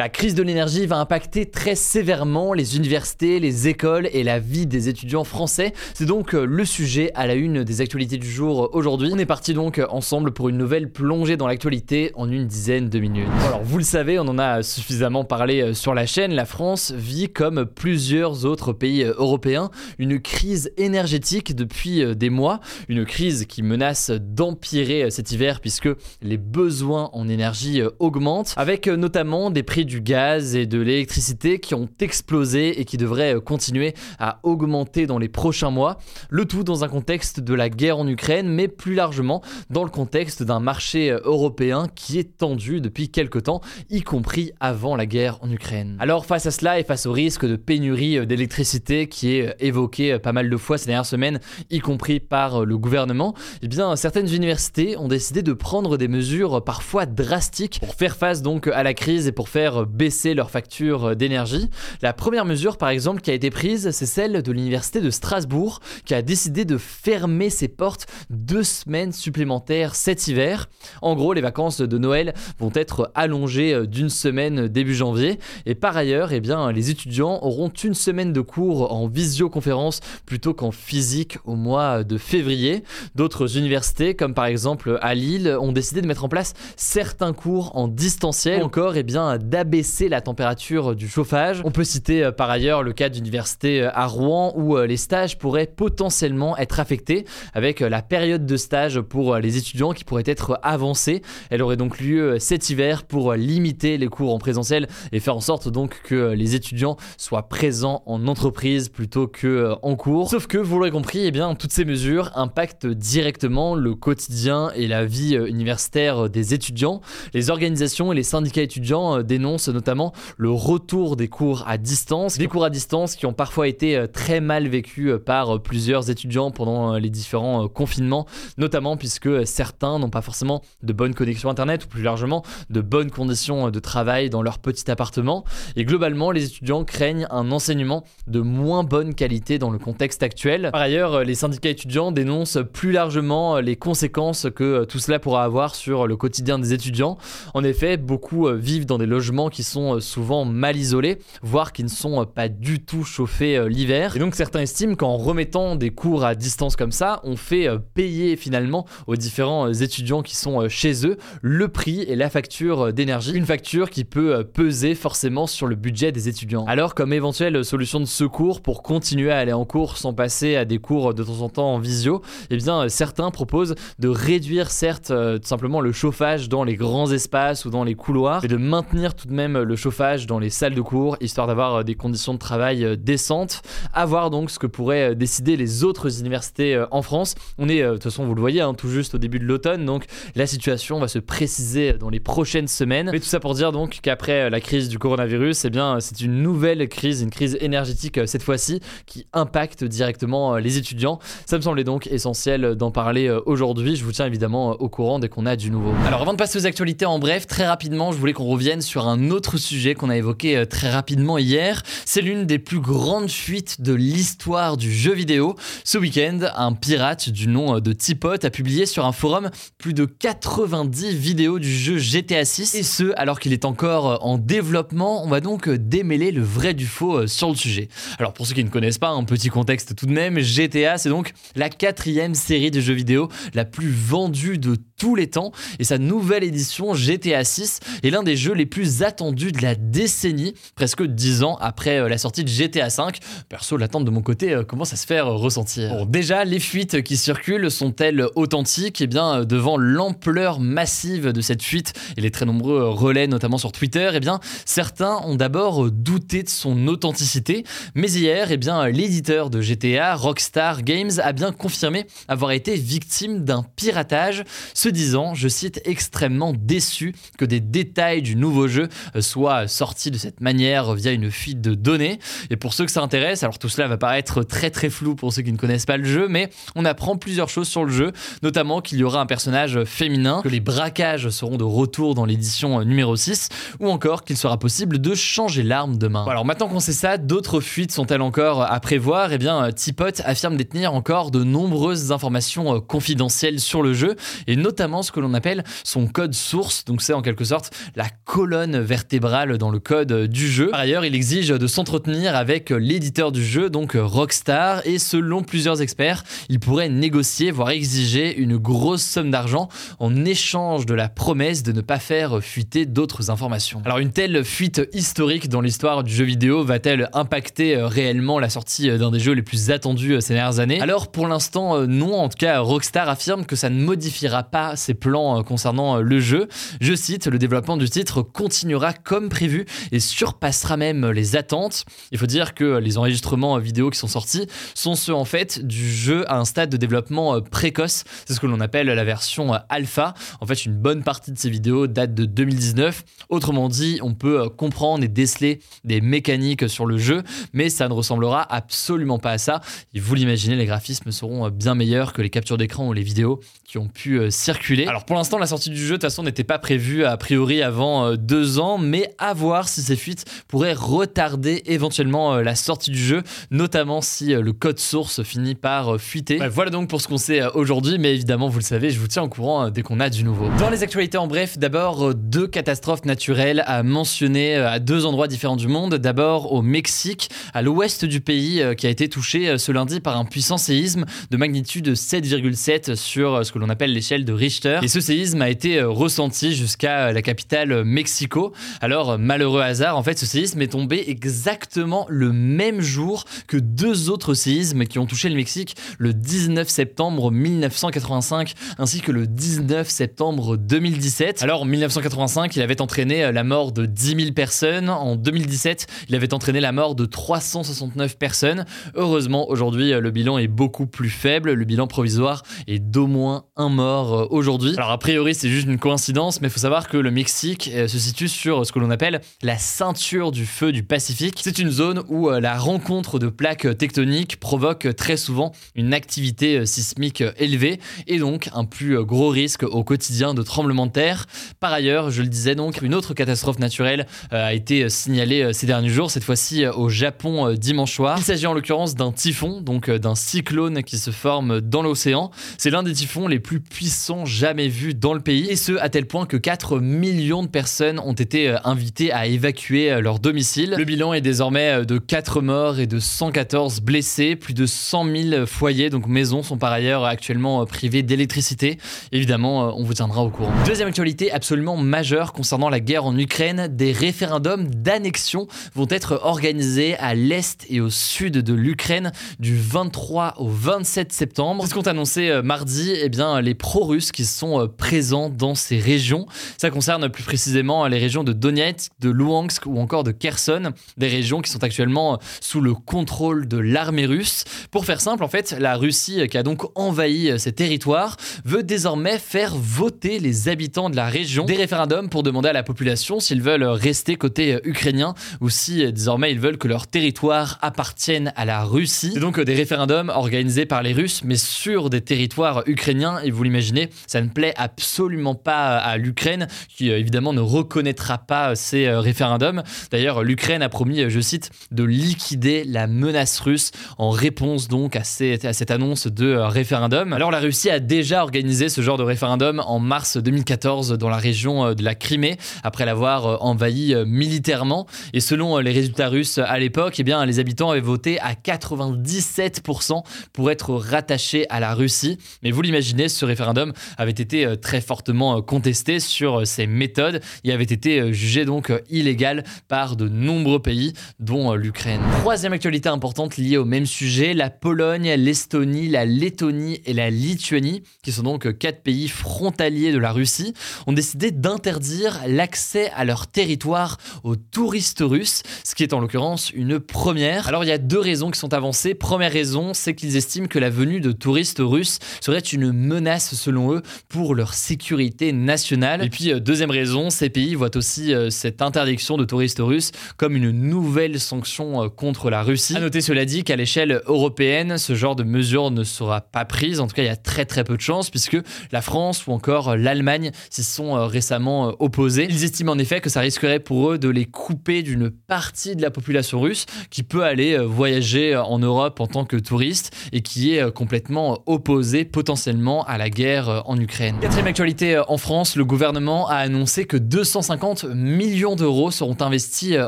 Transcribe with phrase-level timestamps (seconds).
[0.00, 4.64] La crise de l'énergie va impacter très sévèrement les universités, les écoles et la vie
[4.66, 5.74] des étudiants français.
[5.92, 9.10] C'est donc euh, le sujet à la une des actualités du jour aujourd'hui.
[9.12, 12.98] On est parti donc ensemble pour une nouvelle plongée dans l'actualité en une dizaine de
[12.98, 13.28] minutes.
[13.46, 16.94] Alors vous le savez, on en a suffisamment parlé euh, sur la chaîne, la France
[16.96, 23.44] vit comme plusieurs autres pays euh, européens une crise énergétique depuis des mois, une crise
[23.44, 25.90] qui menace d'empirer cet hiver puisque
[26.22, 31.74] les besoins en énergie augmentent avec notamment des prix du gaz et de l'électricité qui
[31.74, 35.98] ont explosé et qui devraient euh, continuer à augmenter dans les prochains mois.
[36.28, 39.90] Le tout dans un contexte de la guerre en Ukraine, mais plus largement dans le
[39.90, 45.06] contexte d'un marché euh, européen qui est tendu depuis quelques temps, y compris avant la
[45.06, 45.96] guerre en Ukraine.
[45.98, 50.20] Alors face à cela et face au risque de pénurie euh, d'électricité qui est évoqué
[50.20, 54.32] pas mal de fois ces dernières semaines, y compris par le gouvernement, eh bien certaines
[54.32, 58.94] universités ont décidé de prendre des mesures parfois drastiques pour faire face donc à la
[58.94, 61.70] crise et pour faire baisser leurs factures d'énergie.
[62.02, 65.80] La première mesure, par exemple, qui a été prise, c'est celle de l'Université de Strasbourg,
[66.04, 70.68] qui a décidé de fermer ses portes deux semaines supplémentaires cet hiver.
[71.02, 75.38] En gros, les vacances de Noël vont être allongées d'une semaine début janvier.
[75.66, 80.54] Et par ailleurs, eh bien, les étudiants auront une semaine de cours en visioconférence plutôt
[80.54, 82.84] qu'en physique au mois de février.
[83.14, 87.76] D'autres universités, comme par exemple à Lille, ont décidé de mettre en place certains cours
[87.76, 91.62] en distanciel, encore eh bien, baisser la température du chauffage.
[91.64, 94.96] On peut citer euh, par ailleurs le cas d'université euh, à Rouen où euh, les
[94.96, 100.24] stages pourraient potentiellement être affectés avec la période de stage pour les étudiants qui pourrait
[100.26, 101.22] être avancée.
[101.50, 105.40] Elle aurait donc lieu cet hiver pour limiter les cours en présentiel et faire en
[105.40, 110.30] sorte donc que les étudiants soient présents en entreprise plutôt que en cours.
[110.30, 114.86] Sauf que vous l'aurez compris, eh bien toutes ces mesures impactent directement le quotidien et
[114.86, 117.00] la vie universitaire des étudiants.
[117.34, 122.46] Les organisations et les syndicats étudiants dénoncent notamment le retour des cours à distance, des
[122.46, 126.10] cours à distance qui ont parfois été euh, très mal vécus euh, par euh, plusieurs
[126.10, 128.26] étudiants pendant les différents confinements,
[128.58, 133.10] notamment puisque certains n'ont pas forcément de bonnes connexions internet ou plus largement de bonnes
[133.10, 135.44] conditions de travail dans leur petit appartement.
[135.76, 140.70] Et globalement, les étudiants craignent un enseignement de moins bonne qualité dans le contexte actuel.
[140.72, 145.74] Par ailleurs, les syndicats étudiants dénoncent plus largement les conséquences que tout cela pourra avoir
[145.74, 147.18] sur le quotidien des étudiants.
[147.54, 151.82] En effet, beaucoup vivent dans des logements qui sont euh, souvent mal isolés, voire qui
[151.82, 154.16] ne sont euh, pas du tout chauffés euh, l'hiver.
[154.16, 158.36] Et donc certains estiment qu'en remettant des cours à distance comme ça, on fait payer
[158.36, 163.32] finalement aux différents étudiants qui sont chez eux le prix et la facture d'énergie.
[163.32, 166.64] Une facture qui peut peser forcément sur le budget des étudiants.
[166.66, 170.64] Alors comme éventuelle solution de secours pour continuer à aller en cours sans passer à
[170.64, 175.08] des cours de temps en temps en visio, eh bien certains proposent de réduire certes
[175.08, 179.14] tout simplement le chauffage dans les grands espaces ou dans les couloirs, et de maintenir
[179.14, 182.34] tout même même le chauffage dans les salles de cours, histoire d'avoir euh, des conditions
[182.34, 183.62] de travail euh, décentes.
[183.94, 187.34] À voir donc ce que pourraient euh, décider les autres universités en France.
[187.58, 189.84] On est, de toute façon, vous le voyez, hein, tout juste au début de l'automne,
[189.84, 190.04] donc
[190.34, 193.10] la situation va se préciser dans les prochaines semaines.
[193.12, 196.42] Mais tout ça pour dire donc qu'après la crise du coronavirus, eh bien, c'est une
[196.42, 201.18] nouvelle crise, une crise énergétique cette fois-ci, qui impacte directement les étudiants.
[201.46, 203.96] Ça me semblait donc essentiel d'en parler aujourd'hui.
[203.96, 205.92] Je vous tiens évidemment au courant dès qu'on a du nouveau.
[206.06, 209.06] Alors avant de passer aux actualités en bref, très rapidement, je voulais qu'on revienne sur
[209.06, 211.82] un autre sujet qu'on a évoqué euh, très rapidement hier.
[212.04, 215.56] C'est l'une des plus grandes fuites de l'histoire du jeu vidéo.
[215.84, 219.92] Ce week-end, un pirate du nom euh, de Tipot a publié sur un forum plus
[219.92, 224.38] de 90 vidéos du jeu GTA 6 et ce alors qu'il est encore euh, en
[224.38, 225.24] développement.
[225.24, 227.88] On va donc démêler le vrai du faux sur le sujet.
[228.18, 231.10] Alors pour ceux qui ne connaissent pas, un petit contexte tout de même, GTA c'est
[231.10, 235.84] donc la quatrième série de jeux vidéo la plus vendue de tous les temps et
[235.84, 240.52] sa nouvelle édition GTA 6 est l'un des jeux les plus attendus de la décennie,
[240.74, 243.18] presque 10 ans après euh, la sortie de GTA V.
[243.48, 245.88] Perso, l'attente de mon côté euh, commence à se faire ressentir?
[245.88, 249.00] Bon, déjà, les fuites qui circulent sont-elles authentiques?
[249.00, 253.56] Eh bien, euh, devant l'ampleur massive de cette fuite et les très nombreux relais, notamment
[253.56, 257.64] sur Twitter, eh bien, certains ont d'abord douté de son authenticité.
[257.94, 263.46] Mais hier, eh bien, l'éditeur de GTA, Rockstar Games, a bien confirmé avoir été victime
[263.46, 264.44] d'un piratage.
[264.90, 268.88] Disant, je cite, extrêmement déçu que des détails du nouveau jeu
[269.20, 272.18] soient sortis de cette manière via une fuite de données.
[272.50, 275.32] Et pour ceux que ça intéresse, alors tout cela va paraître très très flou pour
[275.32, 278.12] ceux qui ne connaissent pas le jeu, mais on apprend plusieurs choses sur le jeu,
[278.42, 282.84] notamment qu'il y aura un personnage féminin, que les braquages seront de retour dans l'édition
[282.84, 283.48] numéro 6,
[283.80, 286.24] ou encore qu'il sera possible de changer l'arme de main.
[286.26, 289.32] alors maintenant qu'on sait ça, d'autres fuites sont-elles encore à prévoir?
[289.32, 294.16] Eh bien, Tipot affirme détenir encore de nombreuses informations euh, confidentielles sur le jeu,
[294.46, 298.06] et notamment ce que l'on appelle son code source, donc c'est en quelque sorte la
[298.24, 300.68] colonne vertébrale dans le code du jeu.
[300.68, 305.82] Par ailleurs, il exige de s'entretenir avec l'éditeur du jeu, donc Rockstar, et selon plusieurs
[305.82, 309.68] experts, il pourrait négocier, voire exiger une grosse somme d'argent
[309.98, 313.82] en échange de la promesse de ne pas faire fuiter d'autres informations.
[313.84, 318.48] Alors une telle fuite historique dans l'histoire du jeu vidéo va-t-elle impacter euh, réellement la
[318.48, 320.80] sortie euh, d'un des jeux les plus attendus euh, ces dernières années?
[320.80, 324.94] Alors pour l'instant non, en tout cas Rockstar affirme que ça ne modifiera pas ses
[324.94, 326.48] plans concernant le jeu.
[326.80, 331.84] Je cite, le développement du titre continuera comme prévu et surpassera même les attentes.
[332.12, 335.90] Il faut dire que les enregistrements vidéo qui sont sortis sont ceux en fait du
[335.90, 338.04] jeu à un stade de développement précoce.
[338.26, 340.14] C'est ce que l'on appelle la version alpha.
[340.40, 343.04] En fait, une bonne partie de ces vidéos date de 2019.
[343.28, 347.94] Autrement dit, on peut comprendre et déceler des mécaniques sur le jeu, mais ça ne
[347.94, 349.60] ressemblera absolument pas à ça.
[349.94, 353.40] Et vous l'imaginez, les graphismes seront bien meilleurs que les captures d'écran ou les vidéos
[353.64, 354.86] qui ont pu euh, circuler.
[354.86, 357.62] Alors pour l'instant, la sortie du jeu de toute façon n'était pas prévue a priori
[357.62, 362.54] avant euh, deux ans, mais à voir si ces fuites pourraient retarder éventuellement euh, la
[362.54, 366.38] sortie du jeu, notamment si le code source finit par fuiter.
[366.48, 369.22] voilà donc pour ce qu'on sait aujourd'hui, mais évidemment, vous le savez, je vous tiens
[369.22, 370.48] au courant dès qu'on a du nouveau.
[370.58, 375.56] Dans les actualités en bref, d'abord deux catastrophes naturelles à mentionner à deux endroits différents
[375.56, 375.94] du monde.
[375.94, 380.24] D'abord au Mexique, à l'ouest du pays, qui a été touché ce lundi par un
[380.24, 384.80] puissant séisme de magnitude 7,7 sur ce que l'on appelle l'échelle de Richter.
[384.82, 388.52] Et ce séisme a été ressenti jusqu'à la capitale Mexico.
[388.80, 394.08] Alors, malheureux hasard, en fait, ce séisme est tombé exactement le même jour que deux
[394.08, 399.88] autres séismes qui ont touché le Mexique le 19 septembre 1985 ainsi que le 19
[399.88, 401.42] septembre 2017.
[401.42, 404.88] Alors, en 1985, il avait entraîné la mort de 10 000 personnes.
[404.88, 408.64] En 2017, il avait entraîné la mort de 369 personnes.
[408.94, 411.52] Heureusement, aujourd'hui, le bilan est beaucoup plus faible.
[411.52, 414.74] Le bilan provisoire est d'au moins un mort euh, aujourd'hui.
[414.76, 417.88] Alors, a priori, c'est juste une coïncidence, mais il faut savoir que le Mexique euh,
[417.88, 421.40] se situe sur ce que l'on appelle la ceinture du feu du Pacifique.
[421.42, 426.66] C'est une zone où euh, la rencontre de plaques tectoniques provoque très souvent une activité
[426.66, 431.26] sismique élevée et donc un plus gros risque au quotidien de tremblements de terre.
[431.58, 435.88] Par ailleurs, je le disais donc, une autre catastrophe naturelle a été signalée ces derniers
[435.88, 438.16] jours, cette fois-ci au Japon dimanche soir.
[438.18, 442.30] Il s'agit en l'occurrence d'un typhon, donc d'un cyclone qui se forme dans l'océan.
[442.58, 445.88] C'est l'un des typhons les plus puissants jamais vus dans le pays, et ce à
[445.88, 450.18] tel point que 4 millions de personnes ont été euh, invitées à évacuer euh, leur
[450.18, 450.74] domicile.
[450.76, 454.36] Le bilan est désormais euh, de 4 morts et de 114 blessés.
[454.36, 458.78] Plus de 100 000 foyers, donc maisons, sont par ailleurs actuellement privés d'électricité.
[459.12, 460.52] Évidemment, on vous tiendra au courant.
[460.66, 466.96] Deuxième actualité absolument majeure concernant la guerre en Ukraine, des référendums d'annexion vont être organisés
[466.96, 471.62] à l'est et au sud de l'Ukraine du 23 au 27 septembre.
[471.64, 476.26] C'est ce qu'ont annoncé mardi eh bien, les pro-russes qui sont présents dans ces régions.
[476.58, 481.08] Ça concerne plus précisément les régions de Donetsk, de Luhansk ou encore de Kherson, des
[481.08, 484.44] régions qui sont actuellement sous le contrôle de l'armée russe.
[484.70, 489.18] Pour faire simple, en fait, la Russie, qui a donc envahi ces territoires, veut désormais
[489.18, 493.42] faire voter les habitants de la région des référendums pour demander à la population s'ils
[493.42, 498.64] veulent rester côté ukrainien ou si désormais ils veulent que leur territoire appartienne à la
[498.64, 499.10] Russie.
[499.14, 503.20] C'est donc des référendums organisés par les Russes, mais sur des territoires ukrainiens.
[503.22, 508.18] Et vous l'imaginez, ça ne plaît absolument pas à l'Ukraine, qui euh, évidemment ne reconnaîtra
[508.18, 509.62] pas ces euh, référendums.
[509.90, 515.04] D'ailleurs, l'Ukraine a promis, je cite, de liquider la menace russe en réponse donc à,
[515.04, 517.12] cette annonce de euh, référendum.
[517.12, 521.16] Alors la Russie a déjà organisé ce genre de référendum en mars 2014 dans la
[521.16, 524.86] région de la Crimée, après l'avoir envahi militairement.
[525.12, 530.02] Et selon les résultats russes à l'époque, eh bien, les habitants avaient voté à 97%
[530.32, 532.18] pour être rattachés à la Russie.
[532.42, 537.64] Mais vous l'imaginez, ce référendum avait été très fortement contesté sur ces méthodes et avait
[537.64, 542.00] été euh, jugé donc euh, illégal par de nombreux pays, dont euh, l'Ukraine.
[542.20, 547.82] Troisième actualité importante liée au même sujet, la Pologne, l'Estonie, la Lettonie et la Lituanie,
[548.02, 550.54] qui sont donc quatre pays frontaliers de la Russie,
[550.86, 556.50] ont décidé d'interdire l'accès à leur territoire aux touristes russes, ce qui est en l'occurrence
[556.50, 557.48] une première.
[557.48, 558.94] Alors il y a deux raisons qui sont avancées.
[558.94, 563.74] Première raison, c'est qu'ils estiment que la venue de touristes russes serait une menace selon
[563.74, 566.04] eux pour leur sécurité nationale.
[566.04, 570.50] Et puis, deuxième raison, ces pays voient aussi cette interdiction de touristes russes comme une
[570.50, 572.76] nouvelle sanction contre la Russie.
[572.76, 576.80] À noter cela dit qu'à l'échelle européenne, ce genre de mesure ne sera pas prise.
[576.80, 578.38] En tout cas, il y a très très peu de chances puisque
[578.72, 582.26] la France ou encore l'Allemagne s'y sont récemment opposés.
[582.28, 585.82] Ils estiment en effet que ça risquerait pour eux de les couper d'une partie de
[585.82, 590.22] la population russe qui peut aller euh, voyager en Europe en tant que touriste et
[590.22, 594.16] qui est euh, complètement opposé potentiellement à la guerre euh, Ukraine.
[594.20, 599.76] Quatrième actualité en France, le gouvernement a annoncé que 250 millions d'euros seront investis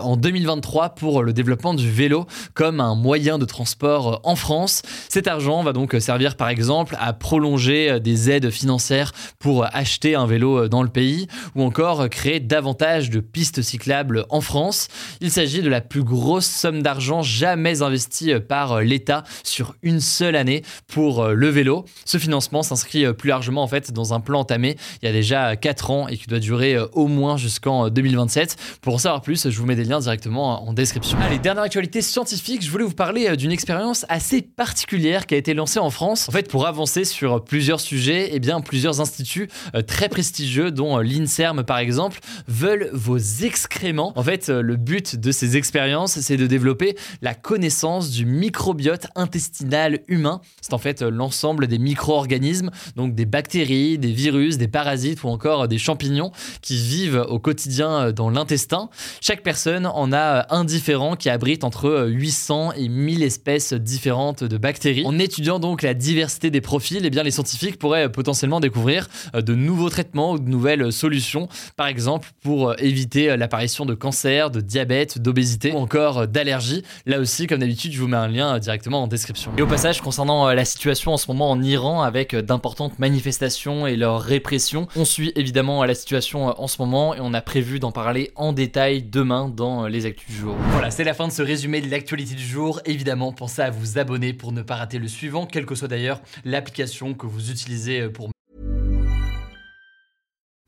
[0.03, 4.83] en 2023 pour le développement du vélo comme un moyen de transport en France.
[5.09, 10.27] Cet argent va donc servir par exemple à prolonger des aides financières pour acheter un
[10.27, 14.89] vélo dans le pays ou encore créer davantage de pistes cyclables en France.
[15.21, 20.37] Il s'agit de la plus grosse somme d'argent jamais investie par l'État sur une seule
[20.37, 21.85] année pour le vélo.
[22.05, 25.91] Ce financement s'inscrit plus largement en dans un plan entamé il y a déjà 4
[25.91, 28.57] ans et qui doit durer au moins jusqu'en 2027.
[28.81, 31.19] Pour en savoir plus, je vous mets des liens directement en description.
[31.21, 35.55] Allez, dernière actualité scientifique, je voulais vous parler d'une expérience assez particulière qui a été
[35.55, 36.29] lancée en France.
[36.29, 40.71] En fait, pour avancer sur plusieurs sujets, et eh bien plusieurs instituts euh, très prestigieux
[40.71, 44.12] dont euh, l'INSERM par exemple veulent vos excréments.
[44.17, 49.07] En fait, euh, le but de ces expériences, c'est de développer la connaissance du microbiote
[49.14, 50.41] intestinal humain.
[50.61, 55.68] C'est en fait l'ensemble des micro-organismes, donc des bactéries, des virus, des parasites ou encore
[55.68, 56.32] des champignons
[56.62, 58.88] qui vivent au quotidien dans l'intestin.
[59.21, 64.56] Chaque personne en a un différent qui abrite entre 800 et 1000 espèces différentes de
[64.56, 65.04] bactéries.
[65.04, 69.54] En étudiant donc la diversité des profils, eh bien les scientifiques pourraient potentiellement découvrir de
[69.54, 75.18] nouveaux traitements ou de nouvelles solutions, par exemple pour éviter l'apparition de cancer, de diabète,
[75.18, 76.82] d'obésité ou encore d'allergies.
[77.06, 79.52] Là aussi, comme d'habitude, je vous mets un lien directement en description.
[79.59, 82.99] Et au passage, concernant euh, la situation en ce moment en Iran avec euh, d'importantes
[82.99, 83.42] manifestations
[83.87, 87.41] et leur répression, on suit évidemment la situation euh, en ce moment et on a
[87.41, 90.57] prévu d'en parler en détail demain dans les actus du jour.
[90.71, 92.81] Voilà, c'est la fin de ce résumé de l'actualité du jour.
[92.85, 96.21] Évidemment, pensez à vous abonner pour ne pas rater le suivant, quelle que soit d'ailleurs
[96.45, 98.31] l'application que vous utilisez pour